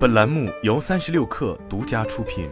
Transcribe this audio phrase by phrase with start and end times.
[0.00, 2.48] 本栏目由三十六氪独家出品。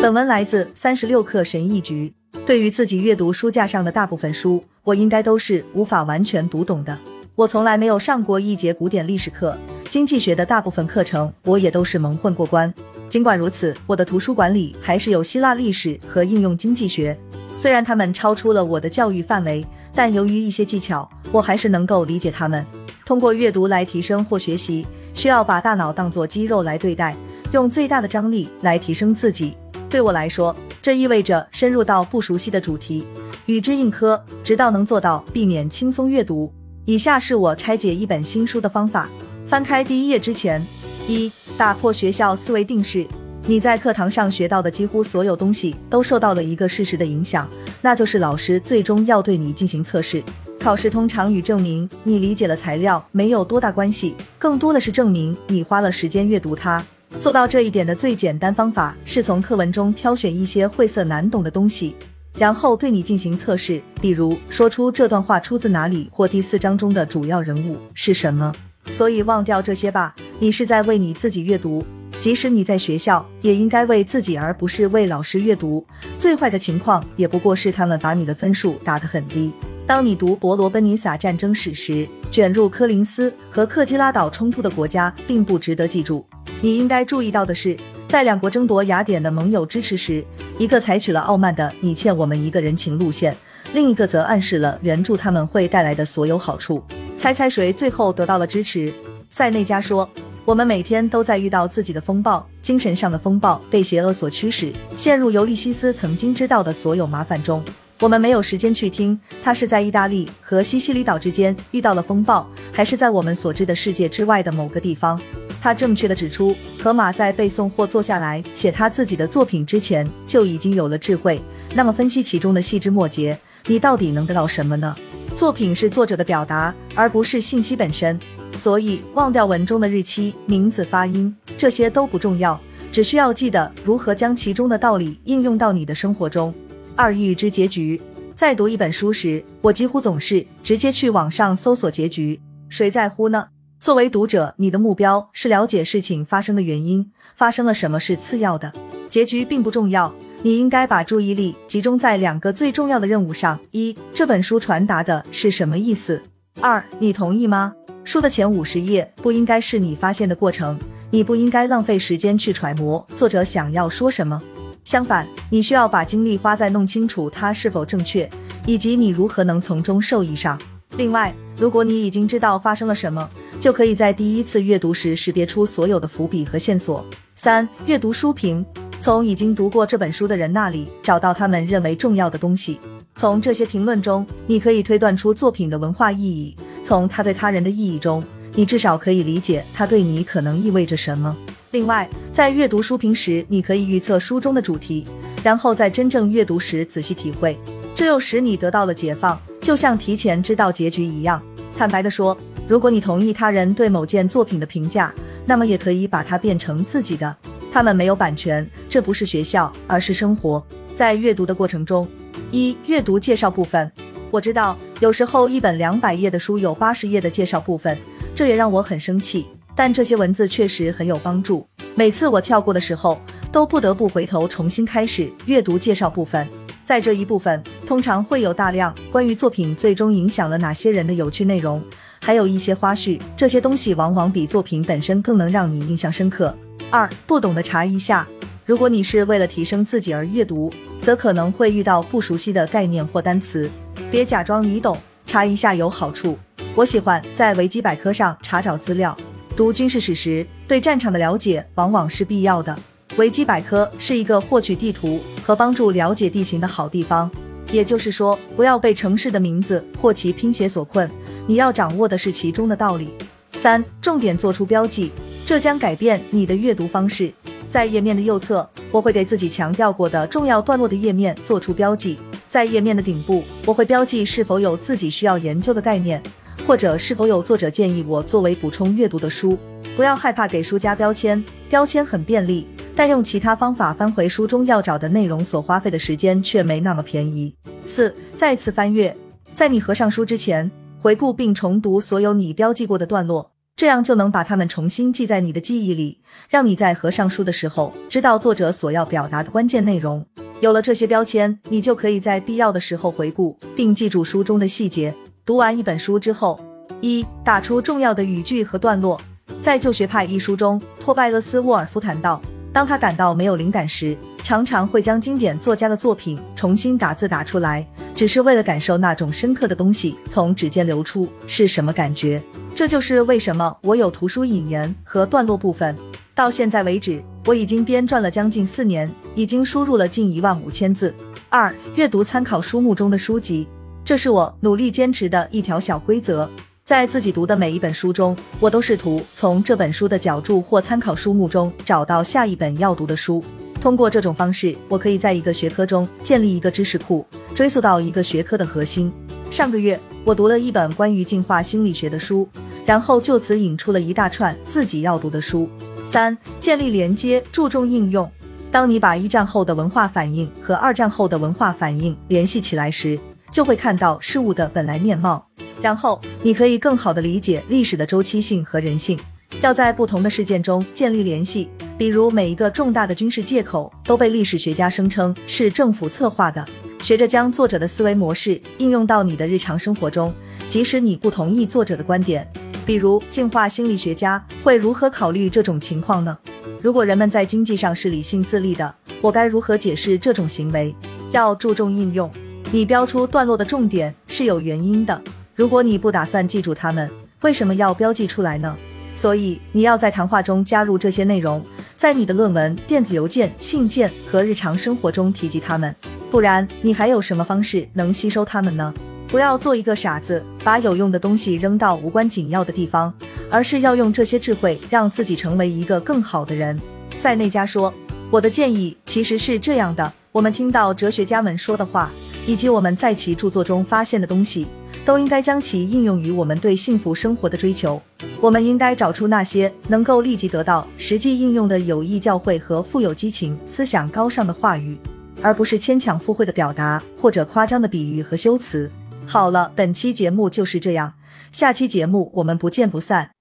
[0.00, 2.14] 本文来自三十六氪神译局。
[2.46, 6.98] 对于自己阅读书架上的大部分书，我应该都是无法完全读懂的。
[7.34, 9.54] 我从来没有上过一节古典历史课，
[9.90, 12.72] 经济学的大部分课程我也都是蒙混过关。
[13.10, 17.14] 尽管如此，我的图书馆里还是有希腊历史和应用经济学。
[17.54, 19.62] 虽然他们超出了我的教育范围，
[19.94, 22.64] 但由于一些技巧，我还是能够理解他们。
[23.04, 27.16] 通过阅读来提升或学习，需要把大脑当作肌肉来对待，
[27.52, 29.56] 用最大的张力来提升自己。
[29.88, 33.04] 对我来说，这意味着深入到不熟悉的主题，
[33.46, 36.52] 与之硬磕，直到能做到避免轻松阅读。
[36.84, 39.08] 以下是我拆解一本新书的方法：
[39.46, 40.64] 翻开第一页之前，
[41.06, 41.30] 一。
[41.56, 43.06] 打破学校思维定式，
[43.46, 47.48] 你在课堂上学到的几乎所有东西都受到了一个事实的影响，
[47.80, 50.20] 那就是老师最终要对你进行测试。
[50.64, 56.82] 考试通常与证明你理解了材料没有多大关系，更多的是证明你花了时间阅读它。
[57.20, 61.94] 做到这一点的最简单方法是从课文中挑选一些晦涩难懂的东西，
[62.38, 68.50] 然后对你进行测试，比如说出这段话出自哪里，或第四章中的主要人物是什么。
[68.90, 70.14] 所以忘掉这些吧。
[70.38, 71.84] 你是在为你自己阅读，
[72.18, 75.86] 即使你在学校，也应该为自己而不是为老师阅读。
[76.16, 79.52] 最坏的情况也不过是他们把你的分数打得很低。
[79.86, 86.24] 当你读伯罗奔尼撒战争史时，卷入科林斯和克基拉岛冲突的国家并不值得记住。
[86.62, 87.76] 你应该注意到的是，
[88.08, 90.24] 在两国争夺雅典的盟友支持时，
[90.56, 93.36] 一个采取了傲慢的“你欠我们一个人情”路线，
[93.74, 96.82] 另一个则暗示了援助他们会带来的所有好处。
[97.18, 98.90] 猜猜谁最后得到了支持？
[99.28, 100.08] 塞内加说
[100.46, 107.62] ：“我们每天都在遇到自己的风暴，精神上的风暴，被邪恶所驱使，陷入尤利西斯曾经知道的所有麻烦中。
[108.00, 115.20] 我们没有时间去听他是在意大利和西西里岛之间遇到了风暴，还是在我们所知的世界之外的某个地方。”
[115.62, 121.40] 他正确的指出，河马在背诵或坐下来写他自己的作品之前就已经有了智慧。
[121.74, 124.94] 那么，分析其中的细枝末节，你到底能得到什么呢？
[125.34, 128.20] 作品是作者的表达，而不是信息本身。
[128.56, 132.60] 所以，忘掉文中的日期、名字、发音，这些都不重要，
[132.92, 136.52] 只需要记得如何将其中的道理应用到你的生活中。
[136.96, 138.00] 二、预知结局。
[138.36, 142.40] 在读一本书时，我几乎总是直接去网上搜索结局。
[142.68, 143.48] 谁在乎呢？
[143.80, 148.72] 作为读者，你的目标是了解事情发生的原因，发生了什么是次要的，
[149.10, 150.14] 结局并不重要。
[150.42, 156.20] 你应该把注意力集中在两个最重要的任务上：一、这本书传达的是什么意思；
[156.60, 157.74] 二、你同意吗？
[158.04, 160.78] 书的前五十页不应该是你发现的过程，
[161.10, 164.40] 你不应该浪费时间去揣摩作者想要说什么。
[164.84, 168.28] 相反，你需要把精力花在弄清楚它是否正确，
[168.66, 170.60] 以及你如何能从中受益上。
[170.96, 173.28] 另外，如果你已经知道发生了什么，
[173.58, 177.04] 就可以在第一次阅读时识别出所有的伏笔和线索。
[177.34, 178.64] 三、阅读书评，
[179.00, 182.78] 从已经读过这本书的人那里找到他们认为重要的东西。
[183.16, 186.54] 从这些评论中，你可以推断出作品的文化意义。
[186.84, 188.22] 从他对他人的意义中，
[188.54, 191.34] 你至少可以理解他对你可能意味着什么。
[191.74, 195.04] 另外，在阅读书评时，你可以预测书中的主题，
[195.42, 197.58] 然后在真正阅读时仔细体会，
[197.96, 201.42] 这又使你得到了解放，就像提前知道结局一样。
[201.76, 205.12] 坦白地说，如果你同意他人对某件作品的评价，
[205.44, 207.36] 那么也可以把它变成自己的。
[207.72, 210.64] 他们没有版权，这不是学校，而是生活。
[210.94, 212.06] 在阅读的过程中，
[212.52, 213.90] 一阅读介绍部分。
[214.30, 217.98] 我知道，有时候一本两百页的书有八十页的介绍部分，
[218.32, 219.48] 这也让我很生气。
[219.76, 221.66] 但这些文字确实很有帮助。
[221.94, 223.20] 每次我跳过的时候，
[223.52, 226.48] 都不得不回头重新开始阅读介绍部分。
[226.84, 231.82] 在这一部分，通常会有大量关于作品最终影响了哪些人的有趣内容，
[232.20, 233.18] 还有一些花絮。
[233.36, 236.54] 这些东西往往比作品本身更能让你印象深刻。
[236.90, 238.26] 二，不懂的查一下。
[238.66, 243.70] 如果你是为了提升自己而阅读，则可能会遇到不熟悉的概念或单词。
[244.10, 246.38] 别假装你懂，查一下有好处。
[246.74, 249.16] 我喜欢在维基百科上查找资料。
[249.56, 252.76] 读军事史时，对战场的了解往往是必要的。
[253.16, 257.30] 维基百科是一个获取地图和帮助了解地形的好地方。
[257.70, 261.08] 也就是说，不要被城市的名字或其拼写所困，
[261.46, 263.10] 你要掌握的是其中的道理。
[263.52, 265.12] 三、重点做出标记，
[265.46, 267.32] 这将改变你的阅读方式。
[267.70, 272.18] 在页面的右侧，我会给自己强调过的重要段落的页面做出标记。
[272.50, 276.20] 在页面的顶部，我会标记是否有自己需要研究的概念，
[276.66, 279.58] 或者是否有作者建议我作为补充阅读的书。
[279.96, 282.66] 不要害怕给书加标签，标签很便利，
[282.96, 287.54] 但用其他方法翻回书中要找的内容所花费的时间却没那么便宜。
[287.86, 289.16] 四、再次翻阅，
[289.54, 290.70] 在你合上书之前，
[291.00, 300.26] 回顾并重读所有你标记过的段落，这样就能把它们重新记在你的记忆里，让你在合上书的时候知道作者所要表达的关键内容。
[300.60, 305.14] 有了这些标签，你就可以在必要的时候回顾并记住书中的细节。
[305.46, 306.58] 读完一本书之后，
[307.02, 309.20] 一打出重要的语句和段落。
[309.60, 312.40] 在《旧学派》一书中，托拜厄斯·沃尔夫谈到，
[312.72, 322.42] 当他感到没有灵感时，常常会将经典作家的作品重新打字打出来，只是为了感受那种深刻的东西从指尖流出是什么感觉。
[322.74, 325.94] 这就是为什么我有图书引言和段落部分。
[326.34, 331.14] 到现在为止，我已经编撰了将近四年，已经输入了近一万五千字。
[331.50, 333.68] 二、阅读参考书目中的书籍，
[334.04, 336.48] 这是我努力坚持的一条小规则。
[336.84, 343.42] 在自己读的每一本书中，我都试图从这本书的脚注或参考书目中找到下一本要读的书。
[343.80, 349.10] 通过这种方式，我可以在一个学科中建立一个知识库，追溯到一个学科的核心。
[349.50, 352.46] 上个月，我读了一本关于进化心理学的书，
[352.84, 355.66] 然后就此引出了一大串自己要读的书。
[356.06, 358.30] 三、建立连接，注重应用。
[358.70, 363.18] 当你把一战后的文化反应和二战后的文化反应联系起来时，
[363.54, 365.46] 就会看到事物的本来面貌，
[365.80, 369.16] 然后你可以更好地理解历史的周期性和人性。
[369.60, 376.66] 要在不同的事件中建立联系，比如每一个重大的军事借口都被历史学家声称是政府策划的。
[376.98, 380.34] 学着将作者的思维模式应用到你的日常生活中，
[380.68, 382.50] 即使你不同意作者的观点。
[382.84, 386.36] 比如，进化心理学家会如何考虑这种情况呢？
[386.82, 390.92] 如果人们在经济上是理性自立的，我该如何解释这种行为？
[391.30, 392.28] 要注重应用。
[392.74, 395.22] 你标出段落的重点是有原因的。
[395.54, 397.08] 如果你不打算记住它们，
[397.42, 398.76] 为什么要标记出来呢？
[399.14, 401.64] 所以你要在谈话中加入这些内容，
[401.96, 405.94] 在你的论文、电子邮件、信件和日常生活中提及它们。
[406.32, 408.92] 不然，你还有什么方式能吸收它们呢？
[409.28, 413.14] 不要做一个傻子，把有用的东西扔到无关紧要的地方，
[413.52, 416.76] 而是要用这些智慧让自己成为一个更好的人。
[417.16, 417.94] 塞内加说
[418.32, 422.10] ：“我的建议其实是这样的：我们听到哲学家们说的话，
[422.46, 424.66] 以及我们在其著作中发现的东西，
[425.04, 428.00] 都应该将其应用于我们对幸福生活的追求。
[428.40, 434.98] 我们应该找出那些能够立即得到实际应用的有益教诲和富有激情、思想高尚的话语，
[435.40, 438.90] 而不是牵强附会的表达或者夸张的比喻和修辞。”
[439.26, 441.14] 好了，本期节目就是这样，
[441.50, 443.33] 下期节目我们不见不散。